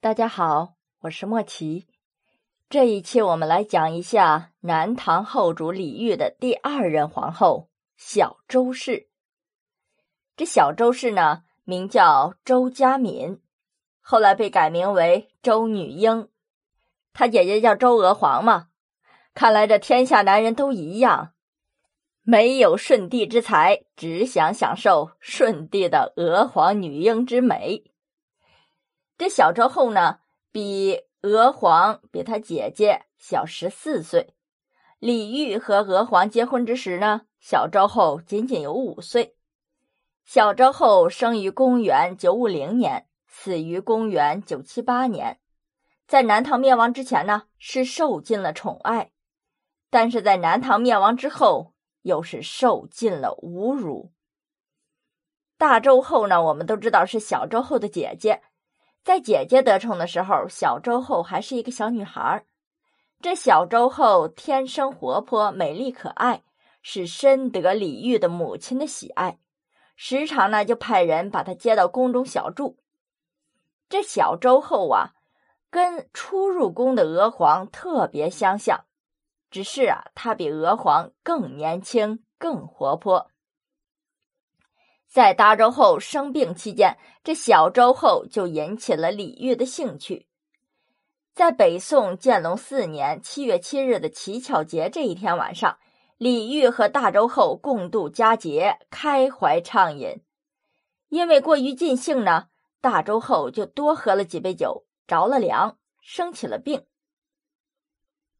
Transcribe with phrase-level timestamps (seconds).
[0.00, 1.88] 大家好，我是莫奇。
[2.70, 9.08] 这一期我们来讲一下南唐后主李煜的第二任皇后小周氏。
[10.36, 13.40] 这小周氏呢，名叫周佳敏，
[14.00, 16.28] 后来被改名为周女英。
[17.12, 18.68] 她姐姐叫周娥皇嘛。
[19.34, 21.32] 看来这天下男人都一样，
[22.22, 27.90] 没有舜帝之才，只想享受舜帝的娥皇女英之美。
[29.18, 30.20] 这小周后呢，
[30.52, 34.36] 比娥皇比他姐姐小十四岁。
[35.00, 39.34] 李煜和娥皇结婚之时呢，小周后仅仅有五岁。
[40.24, 45.40] 小周后生于公元九五零年，死于公元九七八年。
[46.06, 49.10] 在南唐灭亡之前呢，是受尽了宠爱；
[49.90, 54.12] 但是在南唐灭亡之后，又是受尽了侮辱。
[55.56, 58.42] 大周后呢，我们都知道是小周后的姐姐。
[59.04, 62.44] 在姐姐得宠的时候，小周后还是一个小女孩。
[63.20, 66.44] 这小周后天生活泼、美丽可爱，
[66.82, 69.40] 是深得李煜的母亲的喜爱，
[69.96, 72.78] 时常呢就派人把她接到宫中小住。
[73.88, 75.14] 这小周后啊，
[75.70, 78.84] 跟初入宫的娥皇特别相像，
[79.50, 83.30] 只是啊，她比娥皇更年轻、更活泼。
[85.08, 90.26] 在大周后生病期间，这小周后就引起了李煜的兴趣。
[91.34, 95.78] 在北宋建隆四年七月七日的乞巧节这一天晚上，
[96.18, 100.20] 李煜和大周后共度佳节，开怀畅饮。
[101.08, 102.48] 因为过于尽兴呢，
[102.82, 106.84] 大周后就多喝了几杯酒，着了凉，生起了病。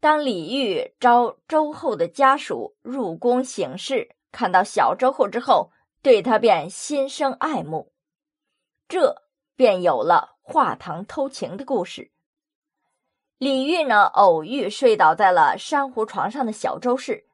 [0.00, 5.70] 当李煜招周后的家属入宫省事，看到小周后之后。
[6.00, 7.92] 对他便心生爱慕，
[8.88, 9.22] 这
[9.56, 12.12] 便有了画堂偷情的故事。
[13.38, 17.26] 李煜呢，偶遇睡倒在了珊瑚床上的小周氏，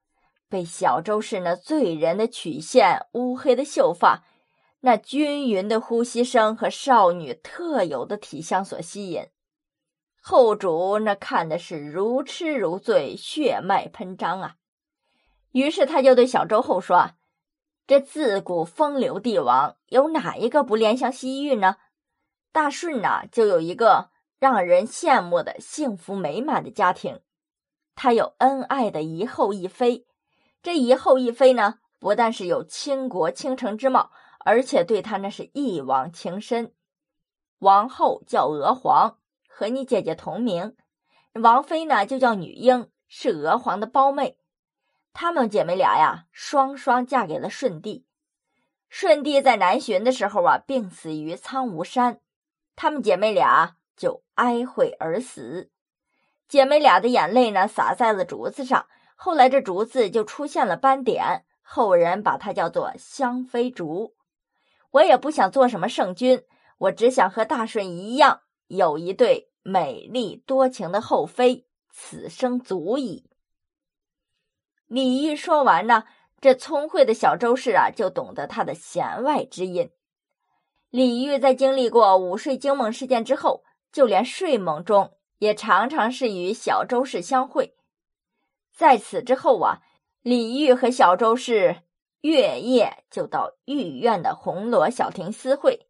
[0.49, 4.23] 被小周氏那醉人的曲线、乌黑的秀发、
[4.81, 9.29] 那均匀的呼吸声和少女特有的体香所吸引。
[10.21, 14.57] 后主那看的是如痴如醉，血脉喷张啊！
[15.53, 17.11] 于是他就对小周后说。
[17.87, 21.77] 这自古风流帝王，有哪一个不怜香惜玉呢？
[22.51, 24.09] 大顺呐，就有一个
[24.39, 27.21] 让人羡慕的幸福美满的家庭，
[27.95, 30.07] 他有恩爱的一后一妃。
[30.63, 34.11] 这一后一妃呢，不但是有倾国倾城之貌，
[34.47, 36.73] 而且对他那是一往情深。
[37.59, 40.75] 王后叫娥皇，和你姐姐同名；
[41.35, 44.39] 王妃呢，就叫女英，是娥皇的胞妹。
[45.15, 48.05] 她们姐妹俩呀，双双嫁给了舜帝。
[48.91, 52.21] 舜帝在南巡的时候啊，病死于苍梧山，
[52.75, 55.71] 她们姐妹俩就哀悔而死。
[56.49, 64.15] 姐妹俩的眼泪呢，洒在了竹子上，后来这竹子就出现了斑点，后人把它叫做香妃竹。
[64.91, 66.43] 我也不想做什么圣君，
[66.79, 73.31] 我只想和大顺一样，有一对美丽多情的后妃，此生足矣。
[74.87, 76.05] 李煜说完呢，
[76.41, 79.91] 这聪慧的小周氏啊，就懂得他的弦外之音。
[80.91, 87.75] 李煜在经历过午睡惊梦事件之后，就连睡梦中也常常是与小周氏相会。
[88.73, 89.79] 在此之后啊，
[90.23, 91.83] 李煜和小周氏
[92.21, 95.89] 月夜就到御苑的红罗小亭私会。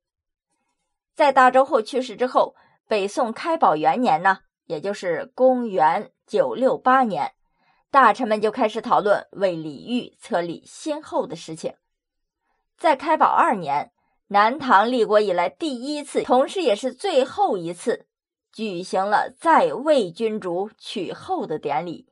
[1.14, 2.54] 在大周后去世之后，
[2.88, 7.32] 北宋开宝元年呢，也就是公元九六八年。
[7.94, 11.76] 大臣们就开始讨论为李煜册立先后的事情。
[12.76, 13.92] 在开宝二年，
[14.26, 18.08] 南唐立国以来第一次，同时也是最后一次，
[18.52, 22.08] 举行了在位君主娶后的典礼。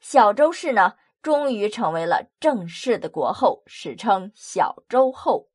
[0.00, 5.50] 小周氏呢，终于成为了正式的国后，史称小周后。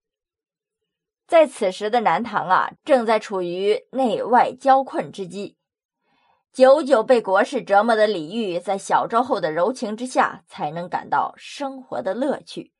[1.26, 5.58] 在此时的南唐啊，正在处于内外交困之际。
[6.54, 12.74] 久久被国事折磨的李煜，在小周后的柔情之下，才能感到生活的乐趣。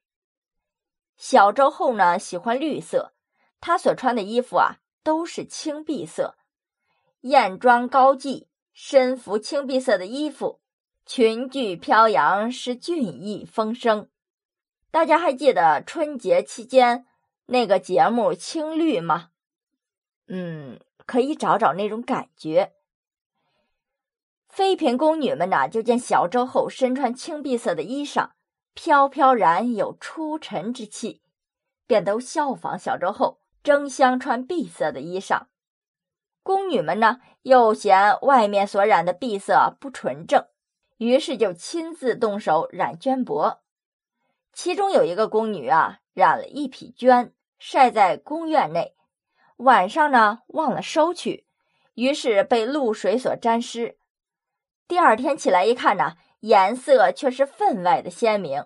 [1.16, 3.14] 小周后呢，喜欢绿色，
[3.62, 6.36] 她所穿的衣服啊，都是青碧色，
[7.22, 10.60] 艳妆高髻，身服青碧色的衣服，
[11.06, 14.10] 裙裾飘扬，是俊逸风生。
[14.92, 17.06] 大家还记得春节期间
[17.46, 19.30] 那个节目《青绿》吗？
[20.28, 22.74] 嗯，可以找找那种感觉。
[24.52, 28.32] 妃嫔宫女们呐，就见小周后身穿青碧色的衣裳，
[28.74, 31.22] 飘飘然有出尘之气，
[31.88, 35.44] 便都效仿小周后，争相穿碧色的衣裳。
[36.44, 40.46] 宫女们呢又嫌外面所染的碧色不纯正，
[40.98, 43.60] 于是就亲自动手染绢帛。
[44.52, 48.96] 其中有一个宫女啊，染了一匹绢，晒在宫院内，
[49.56, 51.46] 晚上呢忘了收去，
[51.94, 53.98] 于是被露水所沾湿。
[54.92, 58.66] 第二天起来一看呢，颜色却是分外的鲜明。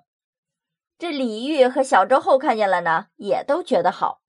[0.97, 4.23] 这李煜和小周后看见了呢，也都觉得好。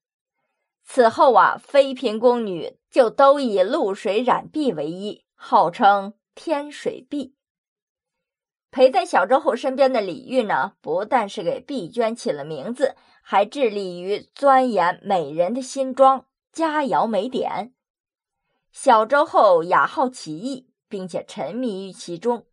[0.84, 7.34] 此后啊，妃嫔宫女就都以露水染碧为衣，号称天水碧。
[8.70, 17.72] 陪在小周后身边的李煜呢，不但是给碧娟起了名字，还致力于钻研美人的新装、佳肴美点。
[18.70, 22.47] 小周后雅好奇艺，并且沉迷于其中。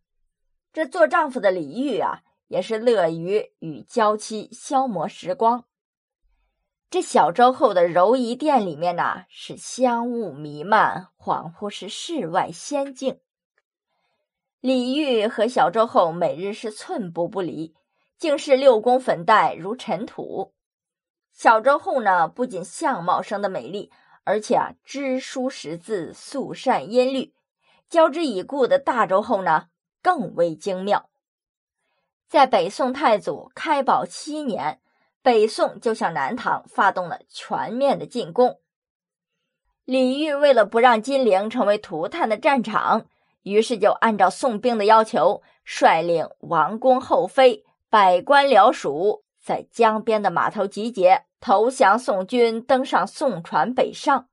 [0.72, 5.64] 这做丈夫的李煜啊，也是乐于与娇妻消磨时光。
[6.90, 13.18] 这小周后的柔仪殿里面呢，是香雾弥漫，恍惚是世外仙境。
[14.60, 17.74] 李煜和小周后每日是寸步不离，
[18.16, 20.54] 竟是六宫粉黛如尘土。
[21.32, 23.90] 小周后呢，不仅相貌生得美丽，
[24.22, 27.34] 而且啊，知书识字，素善音律。
[27.94, 29.68] 交织已故的大周后呢，
[30.02, 31.08] 更为精妙。
[32.26, 34.80] 在北宋太祖开宝七年，
[35.22, 38.58] 北宋就向南唐发动了全面的进攻。
[39.84, 43.06] 李煜为了不让金陵成为涂炭的战场。
[43.44, 54.28] 于是就按照宋兵的要求，率领王公后妃、百官僚属，在江边的码头集结，投降宋军，登上宋船北上。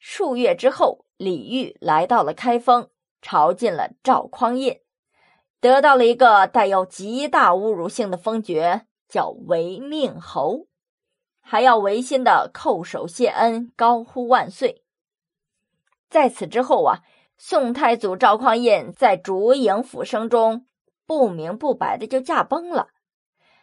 [0.00, 2.88] 数月之后，李煜来到了开封，
[3.20, 4.80] 朝见了赵匡胤，
[5.60, 10.68] 得到了一个带有极大侮辱性的封爵，叫违命侯，
[11.40, 14.82] 还要违心的叩首谢恩，高呼万岁。
[16.08, 17.02] 在此之后啊。
[17.40, 20.66] 宋太祖赵匡胤在烛影斧声中
[21.06, 22.88] 不明不白的就驾崩了，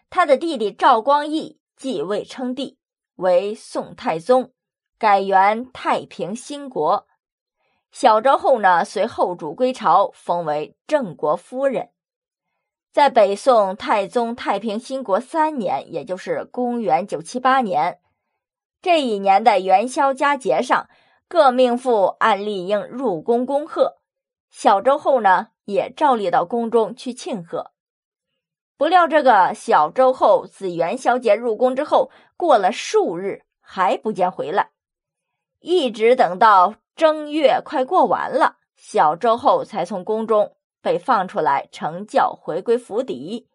[0.10, 2.78] 他的弟弟赵光义继位称帝，
[3.16, 4.54] 为宋太宗，
[4.98, 7.06] 改元太平兴国。
[7.96, 11.92] 小周后呢，随后主归朝，封为郑国夫人。
[12.92, 18.02] 在北宋太宗太平兴国三年，也就是公元九七八年，
[18.82, 20.90] 这一年的元宵佳节上。
[21.30, 23.96] 各命妇按例应入宫恭贺，
[24.50, 27.72] 小周后呢也照例到宫中去庆贺。
[28.76, 34.72] 不料这个小周后自元宵节入宫之后，过了数日还不见回来，
[35.62, 43.50] 一直等到正月快过完了，小周后才从宫中被放出来，乘轿回归府邸。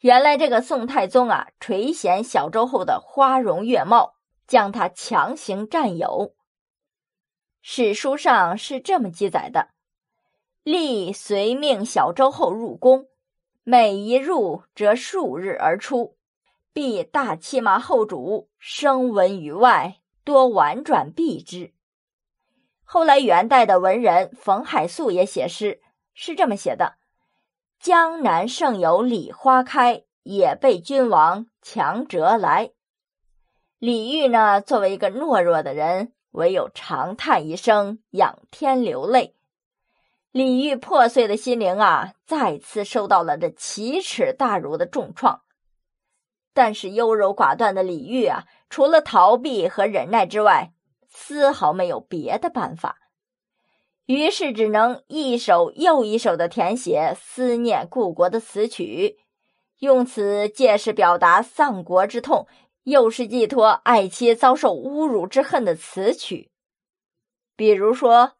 [0.00, 4.16] 原来这个宋太宗啊，垂涎小周后的花容月貌，
[4.48, 6.34] 将她强行占有。
[7.62, 9.68] 史书上是这么记载的：
[10.64, 13.06] 立随命小周后入宫，
[13.62, 16.16] 每一入则数日而出，
[16.72, 21.72] 必大骑马后主，声闻于外，多婉转避之。
[22.84, 25.80] 后来元代的文人冯海素也写诗，
[26.14, 26.94] 是这么写的：
[27.80, 32.70] 江南盛有李花开，也被君王强折来。
[33.78, 36.12] 李煜呢，作为一个懦弱的人。
[36.34, 39.36] 唯有长叹一声，仰天流泪。
[40.32, 45.42] 李煜破碎的心灵啊，再次受到了这奇耻大辱的重创。
[46.52, 50.72] 但是优柔寡断的李煜啊，除了逃避和忍耐之外，
[51.14, 52.98] 丝毫没有别的办法。
[54.04, 59.16] 于是只能一首又一首的填写思念故国的词曲，
[59.78, 62.46] 用此借势表达丧国之痛。
[62.82, 66.50] 又是寄托爱妻遭受侮辱之恨的词曲，
[67.56, 68.32] 比如说：“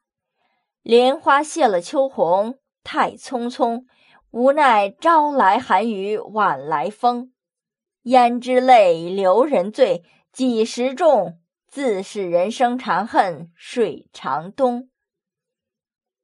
[0.85, 3.87] 莲花谢了秋红，太匆匆，
[4.31, 7.33] 无奈朝来寒雨晚来风。
[8.03, 11.39] 胭脂泪，留人醉，几时种？
[11.75, 14.91] 自是人生长恨水长东。”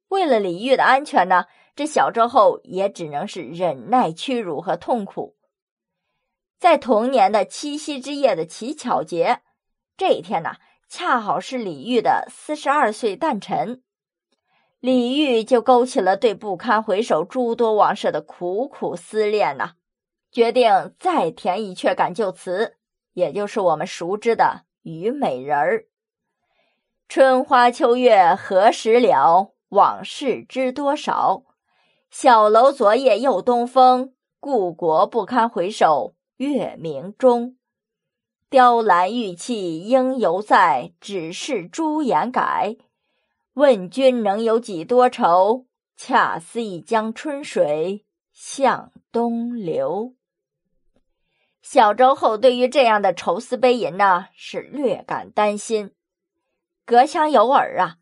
[0.07, 5.35] 为了李煜的安全呢，这小周后也只能是忍耐屈辱和痛苦。
[6.57, 9.41] 在同年的七夕之夜的乞巧节，
[9.97, 10.51] 这一天呢，
[10.87, 13.83] 恰好是李煜的四十二岁诞辰。
[14.79, 19.73] 李煜就勾起了对不堪回首诸多往事的苦苦思念呐，
[20.31, 22.77] 决定再填一阙感旧词，
[23.11, 25.79] 也就是我们熟知的《虞美人儿》
[27.07, 29.53] ：“春花秋月何时了？
[29.69, 31.43] 往事知多少？
[32.09, 37.57] 小楼昨夜又东风，故国不堪回首。”月明中，
[38.49, 42.77] 雕栏玉砌应犹在，只是朱颜改。
[43.53, 45.67] 问君能有几多愁？
[45.95, 50.15] 恰似一江春水向东流。
[51.61, 55.93] 小周后对于这样的愁思悲吟呢，是略感担心。
[56.85, 57.97] 隔墙有耳啊，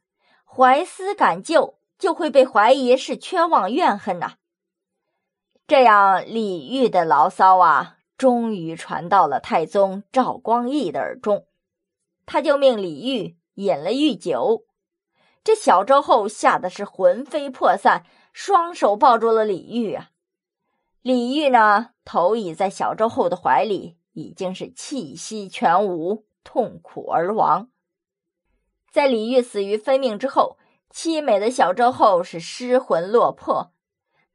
[0.45, 4.35] 怀思感旧，就会被怀疑是缺望怨恨呐。
[5.67, 11.45] 这样李煜的牢骚啊，终于传到了太宗赵光义的耳中，
[12.25, 14.65] 他就命李煜饮了御酒。
[15.43, 20.09] 这小周后吓得是魂飞魄散，双手抱住了李煜啊。
[21.01, 27.70] 李煜呢，头倚在小周后的怀里，已经是气息全无，痛苦而亡。
[28.91, 30.58] 在李煜死于非命之后，
[30.91, 33.72] 凄美的小周后是失魂落魄。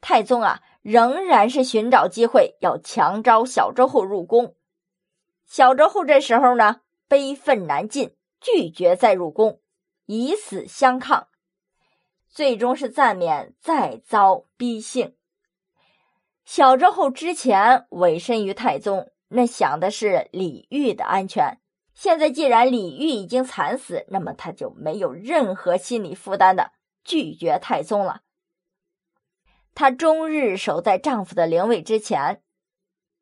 [0.00, 4.54] 太宗啊，仍然是寻找机会要强招小周后入宫。
[5.44, 9.61] 小周后这时候呢，悲愤难禁，拒绝再入宫，
[10.06, 11.28] 以死相抗，
[12.28, 15.14] 最终是暂免，再遭逼幸。
[16.44, 21.58] 小周后之前委身于太宗，那想的是李煜的安全。
[21.94, 26.72] 现在既然李煜已经惨死，那么他就没有任何心理负担的
[27.02, 28.22] 拒绝太宗了。
[29.74, 32.42] 她终日守在丈夫的灵位之前，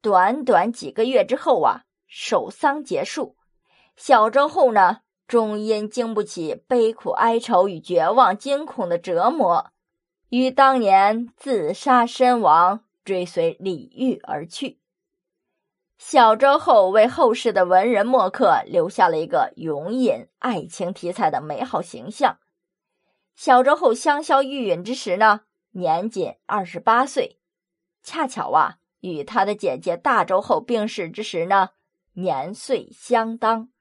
[0.00, 3.36] 短短几个月之后啊，守丧结束。
[3.96, 9.70] 小周后呢，终因经不起悲苦哀愁与绝望惊恐的折磨，
[10.30, 12.84] 于当年自杀身亡。
[13.04, 14.78] 追随李煜而去，
[15.98, 22.38] 小周后为后世的文人墨客留下了一个永隐爱情题材的美好形象。
[23.34, 25.40] 小周后香消玉殒之时呢，
[25.70, 27.40] 年仅二十八岁，
[28.02, 31.70] 恰巧啊，与他的姐姐大周后病逝之时呢，
[32.12, 33.71] 年岁相当。